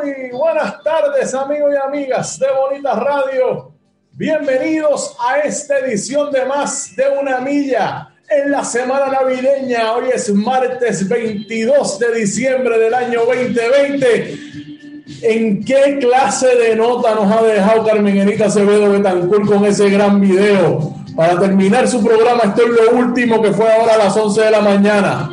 Buenas 0.00 0.82
tardes, 0.82 1.34
amigos 1.34 1.72
y 1.74 1.76
amigas 1.76 2.38
de 2.38 2.46
Bonita 2.50 2.94
Radio. 2.94 3.70
Bienvenidos 4.12 5.14
a 5.20 5.40
esta 5.40 5.78
edición 5.80 6.32
de 6.32 6.46
más 6.46 6.96
de 6.96 7.04
una 7.20 7.38
milla 7.40 8.08
en 8.30 8.50
la 8.50 8.64
semana 8.64 9.08
navideña. 9.08 9.92
Hoy 9.92 10.08
es 10.14 10.32
martes 10.32 11.06
22 11.06 11.98
de 11.98 12.14
diciembre 12.14 12.78
del 12.78 12.94
año 12.94 13.26
2020. 13.26 14.38
¿En 15.20 15.62
qué 15.64 15.98
clase 16.00 16.56
de 16.56 16.76
nota 16.76 17.14
nos 17.14 17.30
ha 17.30 17.42
dejado 17.42 17.84
Carmen 17.84 18.16
Enita 18.16 18.46
Acevedo 18.46 18.90
Betancourt 18.92 19.46
con 19.46 19.66
ese 19.66 19.90
gran 19.90 20.18
video? 20.18 20.94
Para 21.14 21.38
terminar 21.38 21.86
su 21.86 22.02
programa, 22.02 22.44
esto 22.44 22.62
es 22.62 22.70
lo 22.70 22.98
último 22.98 23.42
que 23.42 23.52
fue 23.52 23.70
ahora 23.70 23.96
a 23.96 23.98
las 23.98 24.16
11 24.16 24.40
de 24.40 24.50
la 24.50 24.60
mañana. 24.62 25.30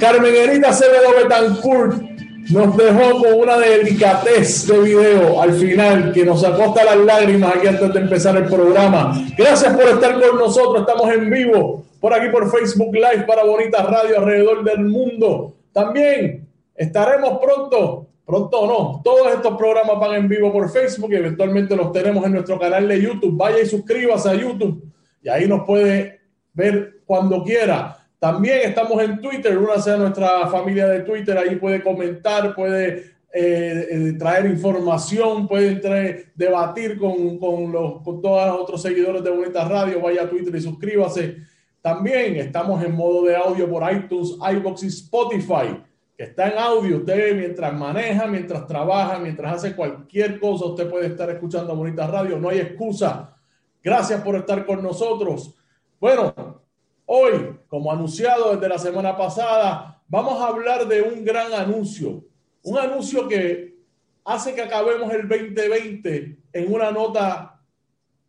Carmen 0.00 0.34
Enita 0.34 0.70
Acevedo 0.70 1.14
Betancourt 1.22 2.11
nos 2.50 2.76
dejó 2.76 3.22
con 3.22 3.34
una 3.34 3.56
delicatez 3.58 4.66
de 4.66 4.78
video 4.80 5.40
al 5.40 5.52
final 5.52 6.12
que 6.12 6.24
nos 6.24 6.44
acosta 6.44 6.84
las 6.84 6.96
lágrimas 6.96 7.56
aquí 7.56 7.68
antes 7.68 7.92
de 7.92 8.00
empezar 8.00 8.36
el 8.36 8.46
programa. 8.46 9.12
Gracias 9.36 9.72
por 9.74 9.84
estar 9.84 10.20
con 10.20 10.38
nosotros. 10.38 10.80
Estamos 10.80 11.12
en 11.12 11.30
vivo 11.30 11.84
por 12.00 12.12
aquí 12.12 12.28
por 12.30 12.50
Facebook 12.50 12.92
Live 12.92 13.24
para 13.26 13.44
Bonita 13.44 13.84
Radio 13.84 14.18
alrededor 14.18 14.64
del 14.64 14.84
mundo. 14.86 15.54
También 15.72 16.48
estaremos 16.74 17.38
pronto, 17.38 18.08
pronto 18.26 18.66
no, 18.66 19.00
todos 19.04 19.32
estos 19.32 19.56
programas 19.56 20.00
van 20.00 20.16
en 20.16 20.28
vivo 20.28 20.52
por 20.52 20.68
Facebook 20.68 21.12
y 21.12 21.16
eventualmente 21.16 21.76
los 21.76 21.92
tenemos 21.92 22.26
en 22.26 22.32
nuestro 22.32 22.58
canal 22.58 22.88
de 22.88 23.00
YouTube. 23.00 23.36
Vaya 23.36 23.60
y 23.60 23.66
suscríbase 23.66 24.30
a 24.30 24.34
YouTube 24.34 24.82
y 25.22 25.28
ahí 25.28 25.46
nos 25.46 25.64
puede 25.64 26.20
ver 26.52 27.02
cuando 27.06 27.44
quiera. 27.44 27.98
También 28.22 28.60
estamos 28.62 29.02
en 29.02 29.20
Twitter, 29.20 29.58
una 29.58 29.80
sea 29.80 29.96
nuestra 29.96 30.46
familia 30.46 30.86
de 30.86 31.00
Twitter, 31.00 31.36
ahí 31.36 31.56
puede 31.56 31.82
comentar, 31.82 32.54
puede 32.54 33.16
eh, 33.32 33.88
eh, 33.90 34.14
traer 34.16 34.46
información, 34.46 35.48
puede 35.48 36.30
debatir 36.36 37.00
con, 37.00 37.36
con, 37.40 37.72
los, 37.72 38.00
con 38.02 38.22
todos 38.22 38.46
los 38.46 38.60
otros 38.60 38.80
seguidores 38.80 39.24
de 39.24 39.30
Bonita 39.30 39.64
Radio, 39.64 40.00
vaya 40.00 40.22
a 40.22 40.30
Twitter 40.30 40.54
y 40.54 40.60
suscríbase. 40.60 41.38
También 41.80 42.36
estamos 42.36 42.84
en 42.84 42.94
modo 42.94 43.24
de 43.24 43.34
audio 43.34 43.68
por 43.68 43.92
iTunes, 43.92 44.36
iBox 44.52 44.84
y 44.84 44.86
Spotify, 44.86 45.82
que 46.16 46.22
está 46.22 46.48
en 46.48 46.58
audio. 46.58 46.98
Usted 46.98 47.36
mientras 47.36 47.74
maneja, 47.74 48.28
mientras 48.28 48.68
trabaja, 48.68 49.18
mientras 49.18 49.54
hace 49.54 49.74
cualquier 49.74 50.38
cosa, 50.38 50.66
usted 50.66 50.88
puede 50.88 51.08
estar 51.08 51.28
escuchando 51.28 51.74
Bonita 51.74 52.06
Radio, 52.06 52.38
no 52.38 52.50
hay 52.50 52.60
excusa. 52.60 53.34
Gracias 53.82 54.22
por 54.22 54.36
estar 54.36 54.64
con 54.64 54.80
nosotros. 54.80 55.56
Bueno, 56.02 56.34
Hoy, 57.06 57.58
como 57.68 57.92
anunciado 57.92 58.54
desde 58.54 58.68
la 58.68 58.78
semana 58.78 59.16
pasada, 59.16 60.02
vamos 60.08 60.40
a 60.40 60.48
hablar 60.48 60.86
de 60.86 61.02
un 61.02 61.24
gran 61.24 61.52
anuncio. 61.52 62.24
Un 62.62 62.78
anuncio 62.78 63.28
que 63.28 63.76
hace 64.24 64.54
que 64.54 64.62
acabemos 64.62 65.12
el 65.12 65.28
2020 65.28 66.38
en 66.52 66.72
una 66.72 66.90
nota 66.90 67.60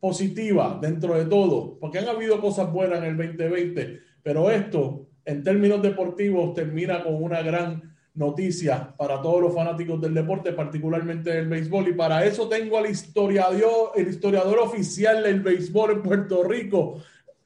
positiva 0.00 0.78
dentro 0.80 1.14
de 1.14 1.26
todo, 1.26 1.78
porque 1.78 1.98
han 1.98 2.08
habido 2.08 2.40
cosas 2.40 2.72
buenas 2.72 2.98
en 2.98 3.04
el 3.04 3.16
2020, 3.16 4.00
pero 4.22 4.50
esto, 4.50 5.06
en 5.24 5.44
términos 5.44 5.80
deportivos, 5.80 6.54
termina 6.54 7.04
con 7.04 7.22
una 7.22 7.42
gran 7.42 7.92
noticia 8.14 8.94
para 8.96 9.22
todos 9.22 9.40
los 9.40 9.54
fanáticos 9.54 10.00
del 10.00 10.14
deporte, 10.14 10.52
particularmente 10.52 11.30
del 11.30 11.48
béisbol. 11.48 11.88
Y 11.88 11.92
para 11.92 12.24
eso 12.24 12.48
tengo 12.48 12.78
al 12.78 12.90
historiador, 12.90 13.92
el 13.94 14.08
historiador 14.08 14.58
oficial 14.58 15.22
del 15.22 15.40
béisbol 15.40 15.92
en 15.92 16.02
Puerto 16.02 16.42
Rico, 16.44 16.98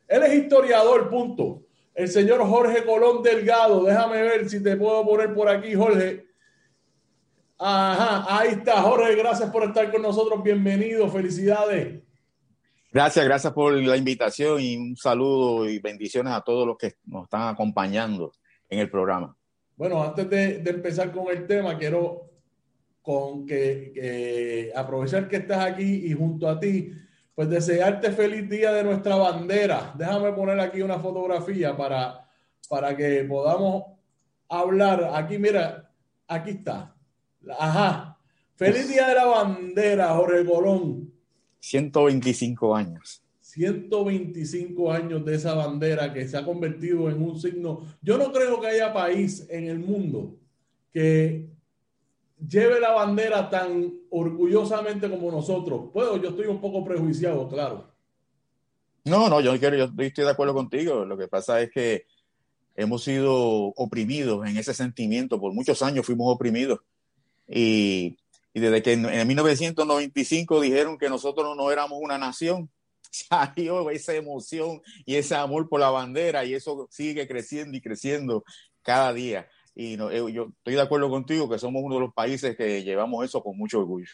él 0.08 0.22
es 0.22 0.34
historiador, 0.34 1.08
punto. 1.08 1.62
El 1.94 2.08
señor 2.08 2.46
Jorge 2.46 2.84
Colón 2.84 3.22
Delgado. 3.22 3.84
Déjame 3.84 4.22
ver 4.22 4.48
si 4.48 4.62
te 4.62 4.76
puedo 4.76 5.04
poner 5.04 5.32
por 5.34 5.48
aquí, 5.48 5.74
Jorge. 5.74 6.26
Ajá, 7.58 8.38
ahí 8.38 8.50
está, 8.50 8.82
Jorge. 8.82 9.14
Gracias 9.16 9.50
por 9.50 9.64
estar 9.64 9.90
con 9.90 10.02
nosotros. 10.02 10.42
Bienvenido. 10.42 11.08
Felicidades. 11.08 12.02
Gracias, 12.92 13.24
gracias 13.24 13.52
por 13.52 13.72
la 13.74 13.96
invitación 13.96 14.60
y 14.60 14.76
un 14.76 14.96
saludo 14.96 15.68
y 15.68 15.78
bendiciones 15.78 16.32
a 16.32 16.40
todos 16.42 16.66
los 16.66 16.76
que 16.76 16.94
nos 17.06 17.24
están 17.24 17.48
acompañando 17.48 18.32
en 18.68 18.78
el 18.78 18.90
programa. 18.90 19.36
Bueno, 19.76 20.02
antes 20.02 20.28
de, 20.30 20.58
de 20.58 20.70
empezar 20.70 21.12
con 21.12 21.28
el 21.28 21.46
tema, 21.46 21.76
quiero 21.76 22.30
con 23.02 23.46
que, 23.46 23.92
que 23.94 24.72
aprovechar 24.74 25.28
que 25.28 25.36
estás 25.36 25.64
aquí 25.64 26.06
y 26.06 26.12
junto 26.12 26.48
a 26.48 26.58
ti 26.58 26.90
pues 27.36 27.50
desearte 27.50 28.10
feliz 28.12 28.48
día 28.48 28.72
de 28.72 28.82
nuestra 28.82 29.14
bandera. 29.14 29.92
Déjame 29.96 30.32
poner 30.32 30.58
aquí 30.58 30.80
una 30.80 30.98
fotografía 30.98 31.76
para, 31.76 32.26
para 32.66 32.96
que 32.96 33.24
podamos 33.24 33.84
hablar. 34.48 35.10
Aquí, 35.12 35.36
mira, 35.36 35.92
aquí 36.26 36.52
está. 36.52 36.96
Ajá. 37.58 38.18
Feliz 38.54 38.88
día 38.88 39.08
de 39.08 39.14
la 39.16 39.26
bandera, 39.26 40.14
Jorge 40.14 40.46
Colón. 40.46 41.12
125 41.60 42.74
años. 42.74 43.22
125 43.42 44.90
años 44.90 45.22
de 45.22 45.34
esa 45.34 45.52
bandera 45.52 46.14
que 46.14 46.26
se 46.26 46.38
ha 46.38 46.44
convertido 46.44 47.10
en 47.10 47.20
un 47.22 47.38
signo. 47.38 47.82
Yo 48.00 48.16
no 48.16 48.32
creo 48.32 48.58
que 48.62 48.68
haya 48.68 48.94
país 48.94 49.46
en 49.50 49.64
el 49.68 49.78
mundo 49.78 50.38
que 50.90 51.50
lleve 52.38 52.80
la 52.80 52.92
bandera 52.92 53.48
tan 53.48 53.92
orgullosamente 54.10 55.08
como 55.10 55.30
nosotros. 55.30 55.90
Puedo, 55.92 56.20
yo 56.20 56.30
estoy 56.30 56.46
un 56.46 56.60
poco 56.60 56.84
prejuiciado, 56.84 57.48
claro. 57.48 57.92
No, 59.04 59.28
no, 59.28 59.40
yo, 59.40 59.58
quiero, 59.58 59.76
yo 59.76 59.90
estoy 59.98 60.24
de 60.24 60.30
acuerdo 60.30 60.54
contigo. 60.54 61.04
Lo 61.04 61.16
que 61.16 61.28
pasa 61.28 61.60
es 61.60 61.70
que 61.70 62.06
hemos 62.74 63.04
sido 63.04 63.34
oprimidos 63.76 64.46
en 64.46 64.56
ese 64.56 64.74
sentimiento. 64.74 65.40
Por 65.40 65.52
muchos 65.52 65.82
años 65.82 66.04
fuimos 66.04 66.32
oprimidos. 66.34 66.80
Y, 67.48 68.18
y 68.52 68.60
desde 68.60 68.82
que 68.82 68.92
en, 68.94 69.06
en, 69.06 69.26
1995 69.28 70.60
dijeron 70.60 70.98
que 70.98 71.08
nosotros 71.08 71.56
no 71.56 71.70
éramos 71.70 71.98
una 72.02 72.18
nación, 72.18 72.68
salió 73.10 73.90
esa 73.90 74.14
emoción 74.14 74.82
y 75.04 75.14
ese 75.14 75.36
amor 75.36 75.68
por 75.68 75.80
la 75.80 75.90
bandera 75.90 76.44
y 76.44 76.54
eso 76.54 76.88
sigue 76.90 77.28
creciendo 77.28 77.76
y 77.76 77.80
creciendo 77.80 78.44
cada 78.82 79.12
día. 79.12 79.48
Y 79.76 79.96
no, 79.96 80.10
eh, 80.10 80.32
yo 80.32 80.48
estoy 80.58 80.74
de 80.74 80.80
acuerdo 80.80 81.08
contigo 81.08 81.48
que 81.48 81.58
somos 81.58 81.82
uno 81.84 81.94
de 81.94 82.00
los 82.00 82.14
países 82.14 82.56
que 82.56 82.82
llevamos 82.82 83.24
eso 83.24 83.42
con 83.42 83.56
mucho 83.56 83.78
orgullo. 83.78 84.10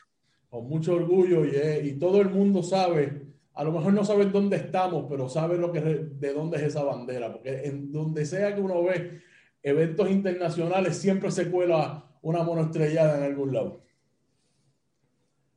Con 0.50 0.68
mucho 0.68 0.94
orgullo 0.94 1.46
y, 1.46 1.52
eh, 1.54 1.80
y 1.84 1.92
todo 1.92 2.20
el 2.20 2.28
mundo 2.28 2.62
sabe 2.62 3.32
a 3.54 3.64
lo 3.64 3.72
mejor 3.72 3.92
no 3.92 4.04
saben 4.04 4.32
dónde 4.32 4.56
estamos, 4.56 5.06
pero 5.08 5.28
saben 5.28 5.60
lo 5.60 5.72
que, 5.72 5.80
de 5.80 6.32
dónde 6.32 6.56
es 6.56 6.62
esa 6.64 6.82
bandera, 6.84 7.32
porque 7.32 7.64
en 7.64 7.92
donde 7.92 8.24
sea 8.24 8.54
que 8.54 8.60
uno 8.60 8.82
ve 8.82 9.20
eventos 9.62 10.10
internacionales, 10.10 10.96
siempre 10.96 11.30
se 11.30 11.50
cuela 11.50 12.10
una 12.22 12.42
monoestrellada 12.42 13.18
en 13.18 13.24
algún 13.24 13.52
lado. 13.52 13.82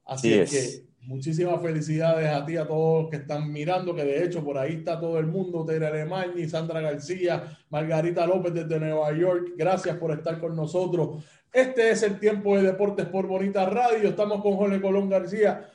Así 0.04 0.34
es. 0.34 0.52
que 0.52 0.85
muchísimas 1.06 1.62
felicidades 1.62 2.30
a 2.30 2.46
ti, 2.46 2.58
a 2.58 2.68
todos 2.68 3.04
los 3.04 3.12
que 3.12 3.18
están 3.18 3.52
mirando, 3.52 3.96
que 3.96 4.04
de 4.04 4.24
hecho 4.24 4.44
por 4.44 4.58
ahí 4.58 4.76
está 4.76 5.00
todo 5.00 5.20
el 5.20 5.28
mundo, 5.28 5.66
Tere 5.66 5.88
Alemani, 5.88 6.48
Sandra 6.48 6.82
García, 6.82 7.58
Margarita 7.70 8.26
López 8.26 8.54
desde 8.54 8.80
Nueva 8.80 9.12
York, 9.14 9.54
gracias 9.56 9.98
por 9.98 10.12
estar 10.12 10.40
con 10.40 10.56
nosotros. 10.56 11.24
Este 11.52 11.92
es 11.92 12.04
el 12.04 12.20
tiempo 12.20 12.58
de 12.58 12.64
Deportes 12.64 13.06
por 13.06 13.28
Bonita 13.28 13.66
Radio, 13.66 14.10
estamos 14.10 14.42
con 14.42 14.56
Jorge 14.56 14.82
Colón 14.82 15.10
García 15.10 15.70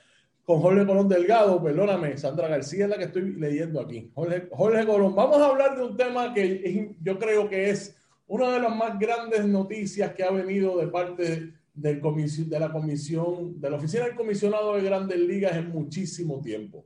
con 0.50 0.60
Jorge 0.62 0.84
Colón 0.84 1.08
Delgado, 1.08 1.62
perdóname, 1.62 2.16
Sandra 2.18 2.48
García 2.48 2.86
es 2.86 2.90
la 2.90 2.98
que 2.98 3.04
estoy 3.04 3.34
leyendo 3.34 3.80
aquí. 3.80 4.10
Jorge, 4.14 4.48
Colón, 4.84 5.14
vamos 5.14 5.38
a 5.38 5.46
hablar 5.46 5.76
de 5.76 5.84
un 5.84 5.96
tema 5.96 6.34
que 6.34 6.96
yo 7.00 7.20
creo 7.20 7.48
que 7.48 7.70
es 7.70 7.96
una 8.26 8.54
de 8.54 8.60
las 8.60 8.74
más 8.74 8.98
grandes 8.98 9.44
noticias 9.44 10.12
que 10.12 10.24
ha 10.24 10.30
venido 10.32 10.76
de 10.78 10.88
parte 10.88 11.52
de 11.74 11.94
la 11.94 12.72
comisión, 12.72 13.60
de 13.60 13.70
la 13.70 13.76
oficina 13.76 14.04
del 14.04 14.16
comisionado 14.16 14.74
de 14.74 14.82
grandes 14.82 15.18
ligas 15.18 15.56
en 15.56 15.70
muchísimo 15.70 16.40
tiempo. 16.40 16.84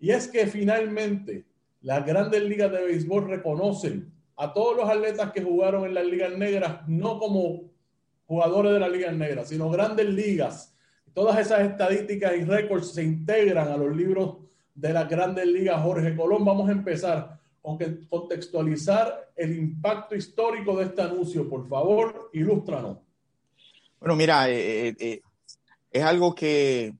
Y 0.00 0.10
es 0.10 0.28
que 0.28 0.46
finalmente 0.46 1.44
las 1.80 2.04
grandes 2.06 2.42
ligas 2.42 2.70
de 2.72 2.82
béisbol 2.82 3.28
reconocen 3.28 4.12
a 4.36 4.52
todos 4.52 4.76
los 4.76 4.88
atletas 4.88 5.32
que 5.32 5.42
jugaron 5.42 5.84
en 5.84 5.94
las 5.94 6.06
ligas 6.06 6.36
negras, 6.36 6.88
no 6.88 7.18
como 7.18 7.70
jugadores 8.26 8.72
de 8.72 8.80
las 8.80 8.90
ligas 8.90 9.14
negras, 9.14 9.48
sino 9.48 9.68
grandes 9.70 10.08
ligas 10.08 10.72
Todas 11.14 11.38
esas 11.38 11.60
estadísticas 11.60 12.32
y 12.36 12.44
récords 12.44 12.92
se 12.94 13.02
integran 13.02 13.68
a 13.68 13.76
los 13.76 13.94
libros 13.94 14.38
de 14.74 14.94
las 14.94 15.08
grandes 15.08 15.46
ligas 15.46 15.82
Jorge 15.82 16.16
Colón. 16.16 16.44
Vamos 16.44 16.70
a 16.70 16.72
empezar 16.72 17.38
con 17.60 17.78
contextualizar 18.08 19.30
el 19.36 19.56
impacto 19.56 20.14
histórico 20.14 20.76
de 20.76 20.86
este 20.86 21.02
anuncio. 21.02 21.48
Por 21.48 21.68
favor, 21.68 22.30
ilústranos. 22.32 22.98
Bueno, 24.02 24.16
mira, 24.16 24.50
eh, 24.50 24.88
eh, 24.88 24.96
eh, 24.98 25.20
es 25.92 26.02
algo 26.02 26.34
que 26.34 26.92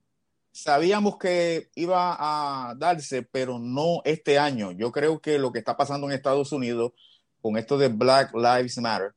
sabíamos 0.52 1.19
que 1.19 1.69
iba 1.75 2.16
a 2.16 2.76
darse, 2.76 3.25
pero 3.25 3.58
no 3.58 4.02
este 4.04 4.38
año. 4.38 4.70
Yo 4.70 4.93
creo 4.93 5.20
que 5.20 5.37
lo 5.37 5.50
que 5.50 5.58
está 5.58 5.76
pasando 5.76 6.06
en 6.06 6.12
Estados 6.12 6.52
Unidos 6.52 6.93
con 7.40 7.56
esto 7.56 7.76
de 7.76 7.88
Black 7.88 8.32
Lives 8.37 8.78
Matter 8.78 9.14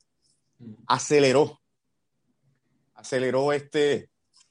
mm. 0.58 0.74
aceleró, 0.88 1.62
aceleró 2.96 3.54
este, 3.54 4.10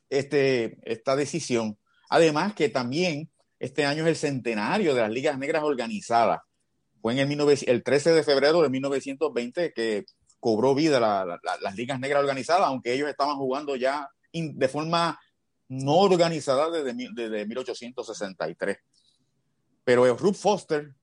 este, 0.08 0.78
esta 0.84 1.16
decisión. 1.16 1.76
Además 2.10 2.54
que 2.54 2.68
también 2.68 3.32
este 3.58 3.84
año 3.84 4.04
es 4.04 4.10
el 4.10 4.16
centenario 4.16 4.94
de 4.94 5.00
las 5.00 5.10
ligas 5.10 5.36
negras 5.38 5.64
organizadas. 5.64 6.40
Fue 7.02 7.20
en 7.20 7.32
el, 7.32 7.58
el 7.66 7.82
13 7.82 8.12
de 8.12 8.22
febrero 8.22 8.62
de 8.62 8.70
1920 8.70 9.72
que 9.72 10.04
cobró 10.44 10.74
vida 10.74 11.00
las 11.00 11.74
ligas 11.74 11.98
negras 11.98 12.20
organizadas, 12.20 12.66
aunque 12.66 12.92
ellos 12.92 13.08
estaban 13.08 13.36
jugando 13.36 13.76
ya 13.76 14.10
de 14.30 14.68
forma 14.68 15.18
no 15.68 15.96
organizada 15.96 16.70
desde, 16.70 16.92
desde 17.14 17.46
1863. 17.46 18.76
Pero 19.84 20.14
Ruth 20.18 20.34
Foster 20.34 20.94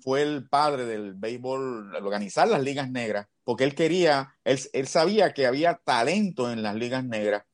fue 0.00 0.20
el 0.20 0.46
padre 0.50 0.84
del 0.84 1.14
béisbol, 1.14 1.96
organizar 1.96 2.46
las 2.46 2.62
ligas 2.62 2.90
negras, 2.90 3.26
porque 3.42 3.64
él 3.64 3.74
quería, 3.74 4.34
él 4.44 4.86
sabía 4.86 5.32
que 5.32 5.46
había 5.46 5.80
talento 5.82 6.52
en 6.52 6.62
las 6.62 6.74
ligas 6.74 7.06
negras 7.06 7.44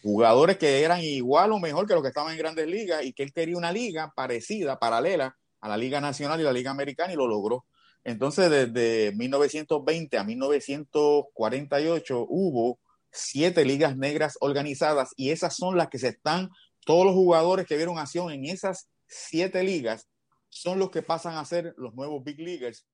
jugadores 0.00 0.58
que 0.58 0.84
eran 0.84 1.00
igual 1.00 1.50
o 1.50 1.58
mejor 1.58 1.88
que 1.88 1.94
los 1.94 2.02
que 2.02 2.10
estaban 2.10 2.30
en 2.30 2.38
grandes 2.38 2.68
ligas 2.68 3.04
y 3.04 3.12
que 3.12 3.24
él 3.24 3.32
quería 3.32 3.56
una 3.56 3.72
liga 3.72 4.12
parecida, 4.14 4.78
paralela 4.78 5.36
a 5.60 5.68
la 5.68 5.76
Liga 5.76 6.00
Nacional 6.00 6.40
y 6.40 6.44
la 6.44 6.52
Liga 6.52 6.70
Americana 6.70 7.12
y 7.12 7.16
lo 7.16 7.26
logró. 7.26 7.66
Entonces, 8.04 8.50
desde 8.50 9.12
1920 9.16 10.18
a 10.18 10.24
1948 10.24 12.26
hubo 12.28 12.78
siete 13.10 13.64
ligas 13.64 13.96
negras 13.96 14.36
organizadas 14.40 15.10
y 15.16 15.30
esas 15.30 15.56
son 15.56 15.76
las 15.76 15.88
que 15.88 15.98
se 15.98 16.08
están, 16.08 16.50
todos 16.84 17.04
los 17.04 17.14
jugadores 17.14 17.66
que 17.66 17.76
vieron 17.76 17.98
acción 17.98 18.30
en 18.30 18.46
esas 18.46 18.88
siete 19.06 19.62
ligas 19.62 20.08
son 20.48 20.78
los 20.78 20.90
que 20.90 21.02
pasan 21.02 21.36
a 21.36 21.44
ser 21.44 21.74
los 21.76 21.94
nuevos 21.94 22.24
Big 22.24 22.38
Leaguers. 22.38 22.86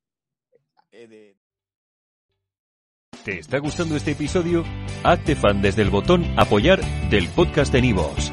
Eh, 0.90 1.36
¿Te 3.24 3.38
está 3.38 3.58
gustando 3.58 3.96
este 3.96 4.12
episodio? 4.12 4.64
Hazte 5.02 5.36
fan 5.36 5.62
desde 5.62 5.82
el 5.82 5.90
botón 5.90 6.24
Apoyar 6.38 6.80
del 7.08 7.28
podcast 7.28 7.72
de 7.72 7.82
Nivos. 7.82 8.32